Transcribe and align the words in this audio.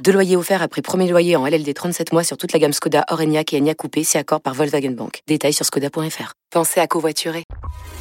Deux 0.00 0.12
loyers 0.12 0.36
offerts 0.36 0.62
après 0.62 0.82
premier 0.82 1.08
loyer 1.08 1.36
en 1.36 1.46
LLD 1.46 1.72
37 1.74 2.12
mois 2.12 2.24
sur 2.24 2.36
toute 2.36 2.52
la 2.52 2.58
gamme 2.58 2.72
Skoda, 2.72 3.04
Orenia 3.10 3.42
et 3.52 3.58
Enya 3.58 3.74
Coupé, 3.74 4.02
si 4.02 4.18
accord 4.18 4.40
par 4.40 4.54
Volkswagen 4.54 4.90
Bank. 4.90 5.20
Détails 5.28 5.52
sur 5.52 5.64
skoda.fr. 5.64 6.32
Pensez 6.50 6.80
à 6.80 6.86
covoiturer. 6.86 7.44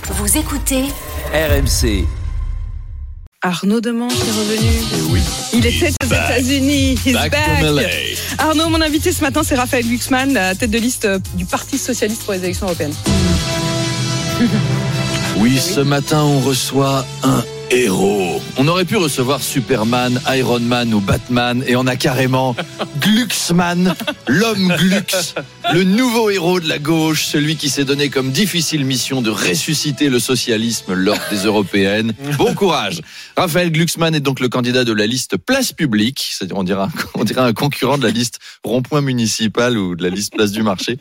Vous 0.05 0.37
écoutez 0.37 0.85
RMC. 1.33 2.05
Arnaud 3.43 3.81
Demange 3.81 4.13
est 4.13 4.31
revenu. 4.31 4.71
Eh 4.93 5.11
oui. 5.11 5.21
Il 5.53 5.65
était 5.65 5.89
aux 6.03 6.05
États-Unis. 6.05 6.93
He's 7.05 7.13
Back. 7.13 7.33
Arnaud, 8.37 8.69
mon 8.69 8.81
invité 8.81 9.11
ce 9.11 9.21
matin, 9.21 9.41
c'est 9.43 9.55
Raphaël 9.55 9.85
Glucksmann, 9.85 10.33
la 10.33 10.55
tête 10.55 10.71
de 10.71 10.77
liste 10.77 11.05
euh, 11.05 11.19
du 11.35 11.45
Parti 11.45 11.77
Socialiste 11.77 12.23
pour 12.23 12.33
les 12.33 12.43
élections 12.43 12.67
européennes. 12.67 12.93
Oui, 15.37 15.57
ce 15.59 15.79
matin, 15.79 16.23
on 16.23 16.39
reçoit 16.39 17.05
un 17.23 17.43
héros. 17.71 18.41
On 18.57 18.67
aurait 18.67 18.85
pu 18.85 18.97
recevoir 18.97 19.41
Superman, 19.41 20.19
Iron 20.35 20.59
Man 20.59 20.93
ou 20.93 20.99
Batman, 20.99 21.63
et 21.65 21.75
on 21.75 21.87
a 21.87 21.95
carrément 21.95 22.55
Glucksmann, 22.99 23.95
l'homme 24.27 24.73
Glux, 24.77 25.35
le 25.73 25.83
nouveau 25.83 26.29
héros 26.29 26.59
de 26.59 26.67
la 26.67 26.79
gauche, 26.79 27.25
celui 27.25 27.55
qui 27.55 27.69
s'est 27.69 27.85
donné 27.85 28.09
comme 28.09 28.31
difficile 28.31 28.83
mission 28.83 29.21
de 29.21 29.29
ressusciter 29.29 30.09
le 30.09 30.19
socialisme 30.19 30.93
lors 30.93 31.17
des 31.29 31.45
européennes. 31.45 32.13
Bon 32.37 32.53
courage. 32.53 33.01
Raphaël 33.37 33.71
Glucksmann 33.71 34.13
est 34.15 34.19
donc 34.19 34.39
le 34.41 34.49
candidat 34.49 34.83
de 34.83 34.93
la 34.93 35.07
liste 35.07 35.37
Place 35.37 35.71
Publique, 35.71 36.33
c'est-à-dire 36.37 36.57
on 36.57 36.65
on 37.15 37.23
dirait 37.23 37.41
un 37.41 37.53
concurrent 37.53 37.97
de 37.97 38.03
la 38.03 38.11
liste 38.11 38.39
Rond-Point 38.63 39.01
Municipal 39.01 39.77
ou 39.77 39.95
de 39.95 40.03
la 40.03 40.09
liste 40.09 40.33
Place 40.33 40.51
du 40.51 40.63
Marché. 40.63 40.97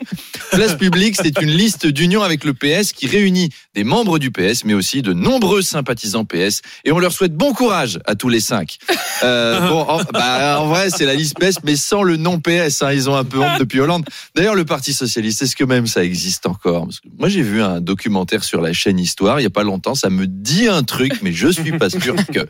Place 0.51 0.75
Publique, 0.75 1.15
c'est 1.21 1.41
une 1.41 1.51
liste 1.51 1.85
d'union 1.85 2.21
avec 2.21 2.43
le 2.43 2.53
PS 2.53 2.93
qui 2.93 3.07
réunit 3.07 3.49
des 3.75 3.83
membres 3.83 4.19
du 4.19 4.31
PS, 4.31 4.63
mais 4.65 4.73
aussi 4.73 5.01
de 5.01 5.13
nombreux 5.13 5.61
sympathisants 5.61 6.25
PS. 6.25 6.60
Et 6.85 6.91
on 6.91 6.99
leur 6.99 7.11
souhaite 7.11 7.33
bon 7.35 7.53
courage 7.53 7.99
à 8.05 8.15
tous 8.15 8.29
les 8.29 8.39
cinq. 8.39 8.77
Euh, 9.23 9.59
bon, 9.69 9.81
en, 9.81 10.01
bah, 10.13 10.59
en 10.59 10.67
vrai, 10.67 10.89
c'est 10.89 11.05
la 11.05 11.15
liste 11.15 11.37
PS, 11.39 11.57
mais 11.63 11.75
sans 11.75 12.03
le 12.03 12.17
nom 12.17 12.39
PS. 12.39 12.81
hein. 12.81 12.91
ils 12.91 13.09
ont 13.09 13.15
un 13.15 13.23
peu 13.23 13.39
honte 13.39 13.59
depuis 13.59 13.79
Hollande. 13.79 14.05
D'ailleurs, 14.35 14.55
le 14.55 14.65
Parti 14.65 14.93
Socialiste, 14.93 15.41
est-ce 15.41 15.55
que 15.55 15.63
même 15.63 15.87
ça 15.87 16.03
existe 16.03 16.45
encore? 16.47 16.85
Parce 16.85 16.99
que 16.99 17.07
Moi, 17.17 17.29
j'ai 17.29 17.41
vu 17.41 17.61
un 17.61 17.81
documentaire 17.81 18.43
sur 18.43 18.61
la 18.61 18.73
chaîne 18.73 18.99
Histoire 18.99 19.39
il 19.39 19.43
y 19.43 19.47
a 19.47 19.51
pas 19.51 19.63
longtemps. 19.63 19.95
Ça 19.95 20.09
me 20.09 20.27
dit 20.27 20.67
un 20.67 20.83
truc, 20.83 21.13
mais 21.21 21.31
je 21.31 21.47
suis 21.47 21.77
pas 21.77 21.89
sûr 21.89 22.15
que. 22.33 22.47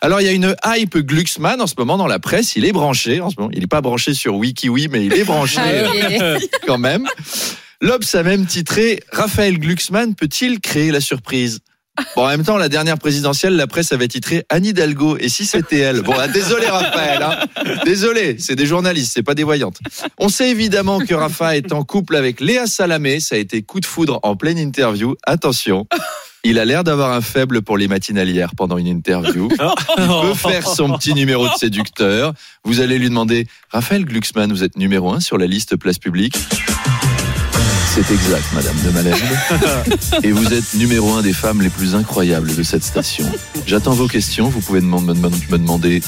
Alors, 0.00 0.20
il 0.20 0.24
y 0.24 0.28
a 0.28 0.32
une 0.32 0.54
hype 0.64 0.98
Glucksmann 0.98 1.60
en 1.60 1.66
ce 1.66 1.74
moment 1.78 1.96
dans 1.96 2.06
la 2.06 2.18
presse. 2.18 2.56
Il 2.56 2.64
est 2.64 2.72
branché 2.72 3.20
en 3.20 3.30
ce 3.30 3.36
moment. 3.38 3.50
Il 3.52 3.60
n'est 3.60 3.66
pas 3.66 3.80
branché 3.80 4.14
sur 4.14 4.34
WikiWi, 4.36 4.88
mais 4.88 5.04
il 5.06 5.12
est 5.14 5.24
branché 5.24 5.60
euh, 5.60 6.38
quand 6.66 6.78
même. 6.78 7.06
L'Obs 7.80 8.14
a 8.14 8.22
même 8.22 8.46
titré 8.46 9.02
Raphaël 9.12 9.58
Glucksmann 9.58 10.14
peut-il 10.14 10.60
créer 10.60 10.90
la 10.90 11.00
surprise 11.00 11.60
Bon, 12.16 12.24
en 12.24 12.28
même 12.28 12.42
temps, 12.42 12.56
la 12.56 12.68
dernière 12.68 12.98
présidentielle, 12.98 13.54
la 13.56 13.66
presse 13.66 13.92
avait 13.92 14.08
titré 14.08 14.44
Anne 14.48 14.66
Hidalgo. 14.66 15.16
Et 15.18 15.28
si 15.28 15.46
c'était 15.46 15.78
elle? 15.78 16.02
Bon, 16.02 16.14
ah, 16.18 16.26
désolé 16.28 16.66
Raphaël. 16.66 17.22
hein. 17.22 17.38
Désolé, 17.84 18.36
c'est 18.38 18.56
des 18.56 18.66
journalistes, 18.66 19.12
c'est 19.14 19.22
pas 19.22 19.34
des 19.34 19.44
voyantes. 19.44 19.78
On 20.18 20.28
sait 20.28 20.50
évidemment 20.50 20.98
que 20.98 21.14
Rafa 21.14 21.56
est 21.56 21.72
en 21.72 21.84
couple 21.84 22.16
avec 22.16 22.40
Léa 22.40 22.66
Salamé. 22.66 23.20
Ça 23.20 23.36
a 23.36 23.38
été 23.38 23.62
coup 23.62 23.80
de 23.80 23.86
foudre 23.86 24.18
en 24.22 24.34
pleine 24.36 24.58
interview. 24.58 25.14
Attention. 25.24 25.86
Il 26.46 26.58
a 26.58 26.66
l'air 26.66 26.84
d'avoir 26.84 27.12
un 27.12 27.22
faible 27.22 27.62
pour 27.62 27.78
les 27.78 27.88
matinalières 27.88 28.54
pendant 28.54 28.76
une 28.76 28.86
interview. 28.86 29.48
Il 29.98 30.06
peut 30.06 30.34
faire 30.34 30.68
son 30.68 30.92
petit 30.98 31.14
numéro 31.14 31.46
de 31.46 31.54
séducteur. 31.54 32.34
Vous 32.64 32.80
allez 32.80 32.98
lui 32.98 33.08
demander, 33.08 33.46
Raphaël 33.70 34.04
Glucksmann, 34.04 34.52
vous 34.52 34.62
êtes 34.62 34.76
numéro 34.76 35.10
un 35.12 35.20
sur 35.20 35.38
la 35.38 35.46
liste 35.46 35.76
place 35.76 35.98
publique. 35.98 36.36
C'est 37.94 38.10
exact, 38.12 38.44
Madame 38.52 38.74
de 38.84 38.90
Malherbe. 38.90 39.20
Et 40.24 40.32
vous 40.32 40.52
êtes 40.52 40.74
numéro 40.74 41.12
un 41.12 41.22
des 41.22 41.32
femmes 41.32 41.62
les 41.62 41.70
plus 41.70 41.94
incroyables 41.94 42.52
de 42.56 42.62
cette 42.64 42.82
station. 42.82 43.24
J'attends 43.66 43.92
vos 43.92 44.08
questions. 44.08 44.48
Vous 44.48 44.60
pouvez 44.60 44.80
me, 44.80 45.00
me- 45.00 45.14
me 45.14 45.58
demander 45.58 46.02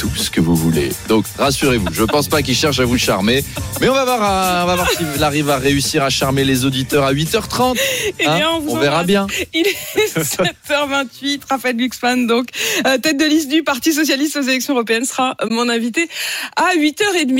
tout 0.00 0.10
ce 0.16 0.30
que 0.30 0.40
vous 0.40 0.56
voulez. 0.56 0.88
Donc, 1.08 1.26
rassurez-vous. 1.38 1.88
Je 1.92 2.04
pense 2.04 2.28
pas 2.28 2.40
qu'il 2.40 2.56
cherche 2.56 2.78
à 2.80 2.86
vous 2.86 2.96
charmer. 2.96 3.44
Mais 3.82 3.88
on 3.90 3.92
va 3.92 4.04
voir, 4.06 4.22
euh, 4.22 4.62
on 4.64 4.66
va 4.66 4.74
voir 4.76 4.90
s'il 4.90 5.22
arrive 5.22 5.50
à 5.50 5.58
réussir 5.58 6.02
à 6.02 6.08
charmer 6.08 6.42
les 6.42 6.64
auditeurs 6.64 7.04
à 7.04 7.12
8h30. 7.12 7.76
Eh 8.18 8.26
hein. 8.26 8.36
bien, 8.36 8.50
on 8.50 8.60
vous 8.60 8.70
on 8.70 8.78
verra 8.78 9.04
bien. 9.04 9.26
Il 9.52 9.66
est 9.66 10.16
7h28. 10.18 11.40
Raphaël 11.50 11.76
Glucksmann, 11.76 12.26
donc, 12.26 12.48
euh, 12.86 12.96
tête 12.96 13.18
de 13.18 13.26
liste 13.26 13.50
du 13.50 13.62
Parti 13.62 13.92
Socialiste 13.92 14.36
aux 14.36 14.42
élections 14.42 14.72
européennes, 14.72 15.04
sera 15.04 15.36
mon 15.50 15.68
invité 15.68 16.08
à 16.56 16.74
8h30. 16.78 17.30